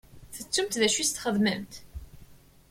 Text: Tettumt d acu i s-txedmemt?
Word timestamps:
Tettumt 0.35 0.75
d 0.81 0.83
acu 0.87 0.99
i 1.01 1.05
s-txedmemt? 1.09 1.73